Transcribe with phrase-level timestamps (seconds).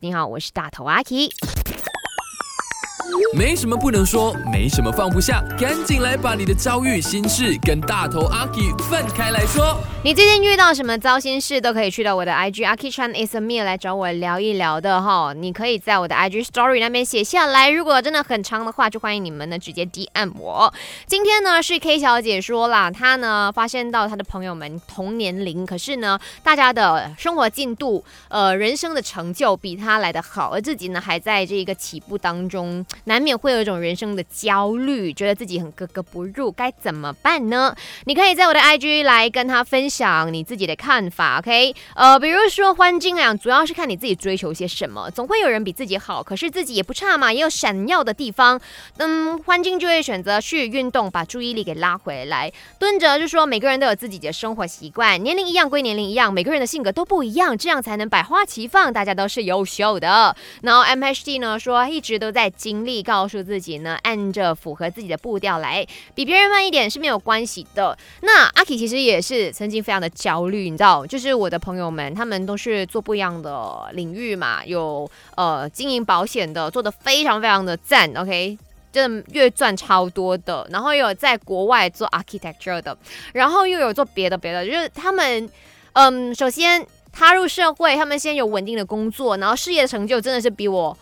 [0.00, 1.28] 你好，我是大头阿 K。
[3.34, 9.76] 没什么不能说，没什么放不下，赶紧来把你的遭遇、心事跟大头阿 K 分开来说。
[10.04, 15.34] 你最近遇到什么糟心事，都可以去到我的 IG a k i Chan is a me 来找我聊一聊的哈。
[15.36, 20.72] 你可以在我的 IG Story 那边写下来，如果真的很长的话，就欢迎你们呢直接 DM 我。
[21.06, 32.86] 今天呢是 K 小姐说啦，她呢发现到她的朋友们同年龄，可是呢大家的生活进度、呃人生的成就比她来的好，而自己呢还在这个起步当中。
[33.04, 37.74] 难免会有一种人生的焦虑，觉得自己很格格不入，该怎么办呢？
[38.04, 41.74] 你可以在我的 IG 来跟她分享你自己的看法，OK？
[41.94, 48.60] 呃，比如说欢金啊，主要是看你自己追求些什么，总会有人比自己好，可是自己也不差嘛，也有闪耀的地方。
[48.98, 52.52] 嗯，欢金就会选择去运动，把注意力给拉回来。
[52.78, 60.36] 蹲着就说每个人都有自己的生活习惯，年龄一样归年龄一样，每个人的性格都不一样，这样才能百花齐放，大家都是优秀的。
[60.62, 62.98] 然后 MHD 呢说一直都在经历。
[63.08, 67.96] 告诉自己呢，按着符合自己的步调来，比别人慢一点是没有关系的。
[68.20, 78.58] 那阿 K 其实也是曾经非常的焦虑，你知道，就是我的朋友们，他们都是做不一样的领域嘛，有呃经营保险的，做的非常非常的赞，OK，
[78.92, 82.96] 真的月赚超多的，然后又有在国外做 architecture 的，
[83.32, 85.48] 然后又有做别的别的，就是他们，
[85.92, 90.96] 嗯，首先踏入社会，他们先有稳定的工作，然后事业成就真的是比我。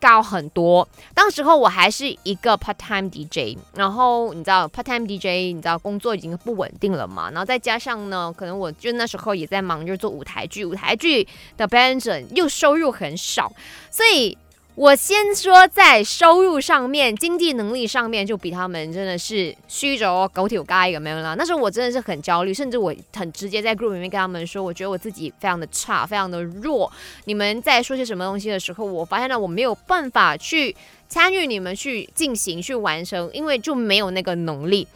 [0.00, 0.86] 高很多。
[1.14, 7.30] 当时候我还是一个 part time DJ，然后你知道 part time DJ，你知道工作已经不稳定了嘛？
[7.30, 13.52] 然后再加上呢，可能我就那时候也在忙，就做舞台剧，舞台剧的表演者又收入很少，
[13.90, 14.36] 所以。
[14.78, 21.34] 我先说，在收入上面、经济能力上面，就比他们真的是虚轴狗腿嘎一个没有了。
[21.34, 26.88] 那时候我真的是很焦虑，甚至我很直接在 group 里面跟他们说，我觉得我自己非常的差，非常的弱。
[27.24, 30.76] 你们在说些什么东西的时候，我发现呢，我没有办法去
[31.08, 34.86] 参与你们去进行、去完成，因为就没有那个能力。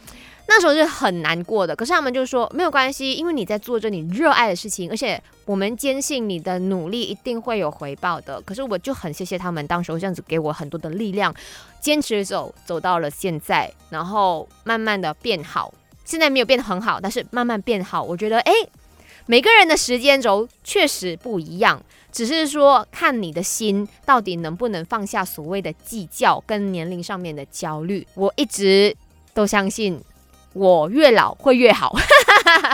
[0.45, 8.39] 那时候是很难过的，可是他们就说没有关系，因为你在做着你热爱的事情，而且我们坚信你的努力一定会有回报的。
[8.41, 11.33] 可是我就很谢谢他们，当时这样子给我很多的力量，
[11.79, 15.73] 坚持走走到了现在，然后慢慢的变好。
[16.03, 18.03] 现在没有变得很好，但是慢慢变好。
[18.03, 18.51] 我觉得，哎，
[19.25, 28.05] 每个人的时间轴确实不一样，只是说看你的心到底能不能放下所谓的计较跟年龄上面的焦虑。
[28.13, 28.95] 我一直
[29.33, 29.99] 都相信。
[30.53, 31.95] 我越老会越好。